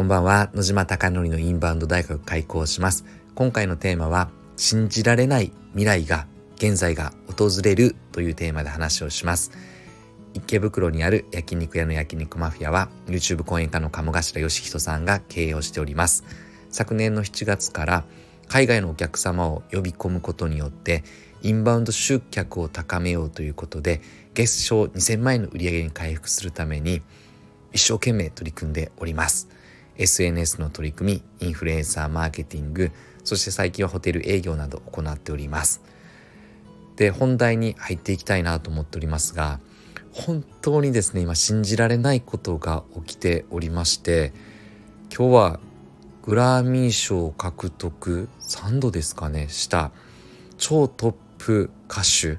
[0.00, 0.48] こんばんは。
[0.54, 3.04] 野島貴則のインバウンド大学開講します。
[3.34, 6.26] 今回のテーマは信じられない未来が
[6.56, 9.50] 現在が訪れるというテーマで話をします。
[10.32, 16.24] 池袋にある焼肉屋の焼肉マフィアは YouTube 講演家の鴨頭義人さんが経営をしております。
[16.70, 18.04] 昨年の7月から
[18.48, 21.04] 海外のお客様を呼び込むことによって
[21.42, 24.00] インバウンド集客を高めようということで
[24.32, 27.02] 月賞2000万円の売り上げに回復するために
[27.74, 29.59] 一生懸命取り組んでおります。
[29.96, 32.92] SNS の取り組みインフルエンサーマーケティング
[33.24, 35.82] そして最近はホテル営業など行っております。
[36.96, 39.58] で本題に入っていきたいなと思っておりますが
[40.12, 44.34] 本当にですね今信じられないことが起きておりまして
[45.10, 45.60] 今日は
[46.22, 49.92] グラミー賞獲得3度ですかねした
[50.58, 52.38] 超トップ歌手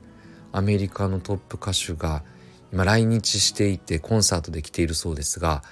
[0.52, 2.24] アメリカのトップ歌手が
[2.72, 5.63] 今来日していてコンサートで来ているそうですが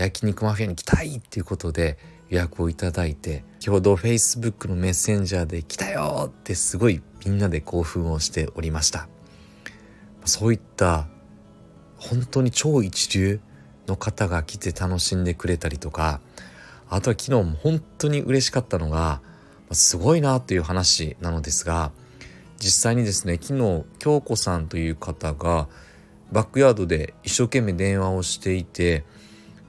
[0.00, 1.98] 焼肉マフィアに来たいっていうことで
[2.30, 9.08] 予約をいただいて先ほど Facebook のメッセンジャーで来たよってすごいみんなで興奮をしておりました。
[10.24, 11.06] そういった
[11.98, 13.40] 本当に超一流
[13.86, 16.20] の方が来て楽しんでくれたりとか
[16.88, 19.20] あとは昨日も本当に嬉しかったのが
[19.72, 21.92] すごいなという話なのですが
[22.58, 25.68] 実際にですね昨日京子さんという方が
[26.32, 29.04] バックヤードで一生懸命電話をしていて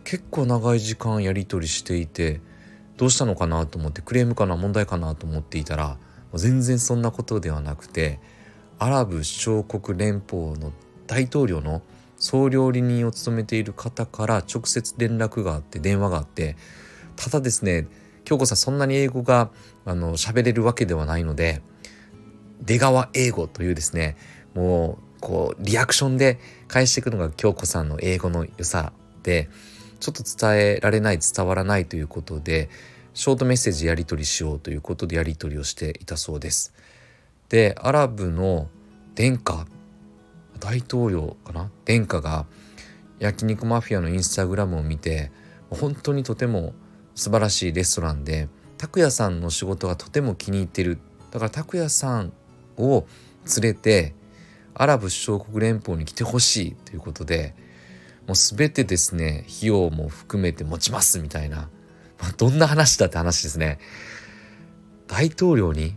[0.04, 2.42] 結構長い時間やり取りしていて
[2.98, 5.98] どうしたのかなと思ってクレームかな問題かなと思っていたら
[6.34, 8.20] 全然そんなことではなくて
[8.80, 10.72] アラブ首長国連邦の
[11.08, 11.82] 大統領の
[12.18, 16.56] 総料理人を務めている方から直接連絡があって電話があって
[17.16, 17.88] ただですね
[18.24, 19.50] 京子さんそんなに英語が
[19.86, 21.62] あの喋れるわけではないので
[22.62, 24.16] 出川英語というですね
[24.54, 29.50] もうこうリアクションで返していくのが京子さんの英語の良さで
[30.02, 32.70] ちょっと伝えられない伝わらないということで
[33.14, 36.74] ショートメッセージやり取りしようということでやり取りをしていたそうです。
[37.48, 38.68] でアラブの
[39.16, 39.66] 殿下
[40.60, 41.70] 大統領かな？
[41.86, 42.46] 殿下が
[43.20, 45.32] 焼肉マフィアのインスタグラムを見て
[45.70, 46.74] 本当にとても
[47.14, 50.98] 素晴らしいレストランで拓也さんの仕事がとても気に入ってる
[51.30, 52.34] だから拓也さん
[52.78, 53.06] を
[53.62, 54.16] 連れて
[54.74, 57.54] アラブ首長国連邦に来てほしいということで
[58.32, 61.70] もう全てですね費用も含めて持ちますみたいな、
[62.18, 63.78] まあ、どんな話だって話ですね。
[65.08, 65.96] 大統領に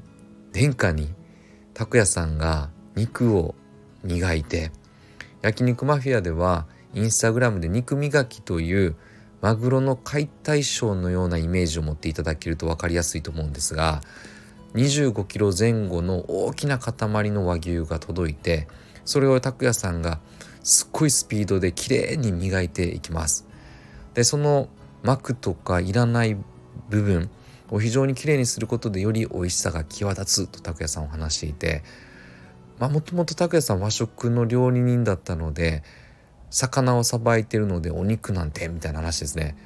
[0.53, 1.15] 殿下に
[1.75, 3.55] 拓也さんが肉を
[4.03, 4.73] 磨いて
[5.43, 8.97] 焼肉マフィアではインスタグラムで肉磨きという
[9.41, 14.01] マグロの解体ショーのようなイメージを持っていただけると分かりやすいと思うんですが
[14.75, 18.67] 25キロ前後の大きな塊の和牛が届いて
[19.05, 20.19] それを拓也さんが
[20.65, 23.47] すっごいスピードで綺麗に磨いていきます。
[24.15, 24.69] でその
[25.03, 26.37] 膜とかいらない
[26.89, 27.31] 部分
[27.71, 31.83] を非常に綺麗にすることでより美味しさが際立つと拓也さんは話していて
[32.79, 35.83] まあもともと拓也さん和食の料理人だったので
[36.51, 39.57] 魚をさばいてるのでお肉なんてみたいな話ですね。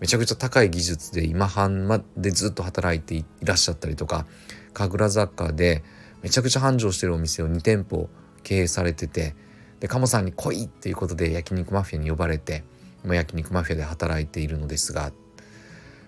[0.00, 4.26] めちゃくちゃ高い技術で今半までずっと働いていらっしゃったりとか
[4.74, 5.82] 神楽坂で
[6.22, 8.10] めちゃくちゃ繁盛してるお店を2店舗
[8.42, 9.34] 経営されてて
[9.80, 12.64] で鴨さんに来いっていうことで焼肉マフィアに呼ばれて
[13.04, 15.10] 今焼肉マフィアで働いているのですが、ま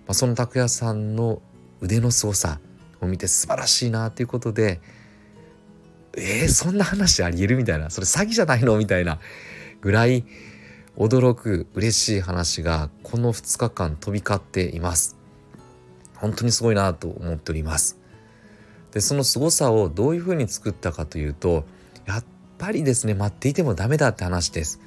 [0.08, 1.42] あ、その拓也さんの
[1.80, 2.60] 腕の操作
[3.00, 4.80] を見て素晴らしいなということで
[6.16, 9.18] えー、そんな話ありえるみたいなそれ詐欺じゃないのみたいな
[9.80, 10.24] ぐらい
[10.96, 15.16] 驚く嬉しい話がこの2日間飛び交っています。
[16.16, 17.96] 本当にすごいなと思っております。
[18.90, 21.64] でその凄さをどういうふうに作ったかというと
[22.06, 22.24] やっ
[22.58, 24.80] ぱりですね待っていてもダメだって話です。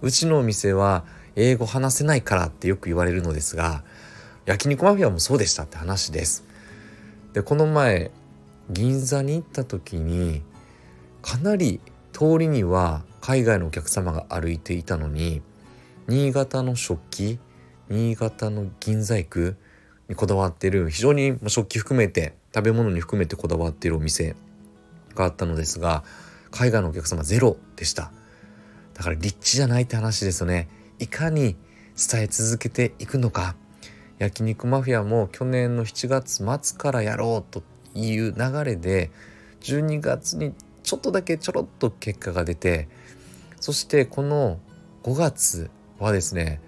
[0.00, 1.04] うちのお店は
[1.36, 3.84] 英語話せないからってよく言われるのですが
[4.46, 6.44] 焼肉マフィアもそうでしたって話です。
[7.32, 8.10] でこの前
[8.70, 10.42] 銀座に行った時に
[11.22, 11.80] かなり
[12.12, 15.42] 通りには海外のお客様が歩いていたのに
[16.08, 17.38] 新潟の食器
[17.88, 19.54] 新潟の銀細工
[20.08, 24.34] にこだわってる非常に食器含めて食べ物に含めてこだわっているお店
[25.14, 26.04] があったのですが
[26.52, 28.12] 海外のお客様ゼロでした。
[28.94, 30.68] だから立地じゃないって話ですよね。
[31.00, 31.56] いかに
[31.96, 33.56] 伝え続けていくのか。
[34.18, 37.64] 焼肉マフィアも去年の7月末からやろうと
[37.94, 39.10] いう流れで
[39.62, 40.54] 12月に
[40.84, 42.88] ちょっとだけちょろっと結果が出て
[43.60, 44.60] そしてこの
[45.02, 46.60] 5月はですね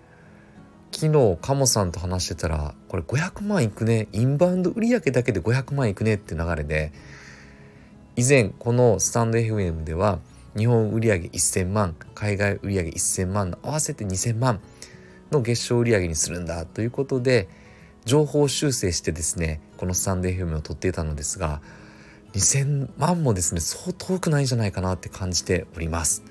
[0.91, 4.07] 昨日カモさんと話してたらこれ500万いくね。
[4.13, 6.93] インバウンド売上だけで500万いくねって流れで
[8.17, 10.21] 以前このスタンド FM では
[10.57, 14.61] 日本売上1000万海外売上1000万の合わせて2000万
[15.33, 17.49] の月賞売上にするんだということで
[18.05, 21.61] 情報修正してですねこのスタンド FM を撮っていたのですが
[22.35, 26.23] 2000万もですねそう遠くないんじゃないかなって感じております。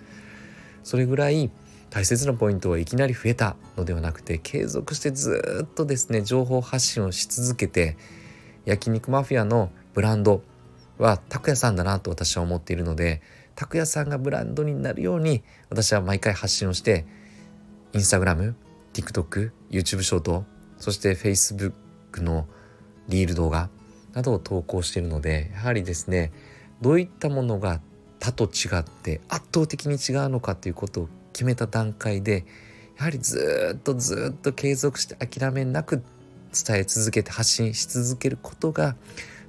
[0.84, 1.50] それぐらい
[1.90, 7.98] 大切なポイントはいきなり増えたのではなくて継続してずっとですね情報発信をし続けて
[8.66, 10.42] 焼肉マフィアのブランド
[10.98, 13.22] は拓也さんだなと私は思っているので
[13.56, 17.06] 拓也さんがブランドになるように私は毎回発信をして
[17.94, 18.56] インスタグラム
[18.94, 20.46] TikTok、YouTube ショート
[20.78, 21.74] そして Facebook
[22.18, 22.48] の
[23.08, 23.70] リール動画
[24.14, 26.32] などを投稿しているのでやはりですね
[26.82, 27.82] どういったものが
[28.20, 32.46] 他と違って圧倒的に違うのかということを決めた段階で
[32.98, 36.04] やはりずっとずっと継続して諦めなく
[36.54, 38.96] 伝え続けて発信し続けることが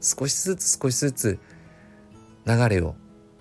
[0.05, 1.39] 少しずつ少しずつ
[2.47, 2.95] 流れを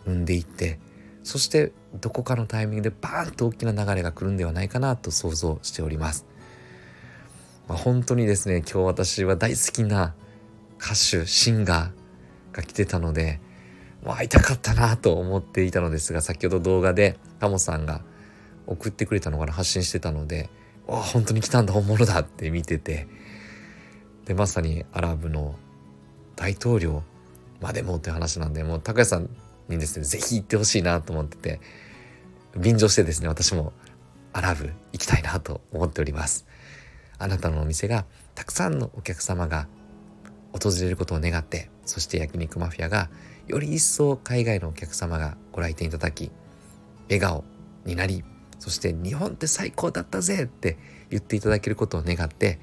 [0.05, 0.79] 生んでいって
[1.23, 1.71] そして
[2.01, 6.25] どこかのタイミングでバーンと大きな流れが来るんではないかなと想像しております。
[7.67, 10.15] まあ、本当にですね今日私は大好きな
[10.79, 13.39] 歌手シンガーが来てたので
[14.03, 18.01] もう会いたかったなと思っていたのですが先ほど動画でタモさんが
[18.67, 20.49] 送ってくれたのから発信してたので
[20.89, 23.07] 「あ本当に来たんだ本物だ」って見てて
[24.25, 25.55] でまさにアラブの
[26.35, 27.03] 大統領
[27.61, 29.29] までもって話なんでもう高橋さん
[29.69, 31.59] にですね是非行ってほしいなと思ってて
[32.57, 33.73] 便乗してですね私も
[34.33, 36.45] アラブ行きたいなと思っております。
[37.19, 39.67] あなたのお店がたくさんのお客様が
[40.51, 43.09] 訪れることを願ってそして焼肉マフィアが
[43.47, 46.31] より一層海外のお客様がご来店いただき
[47.07, 47.43] 笑顔
[47.85, 48.23] になり
[48.59, 50.77] そして日本って最高だったぜって
[51.09, 52.59] 言っていただけることを願って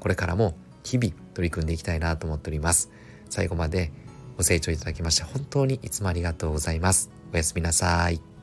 [0.00, 2.90] これからも日々取り組んでいきたいなと思っております。
[3.34, 3.90] 最後まで
[4.38, 7.10] ご清聴いただきまして本当にいつもありがとうございます。
[7.32, 8.33] おやすみなさい。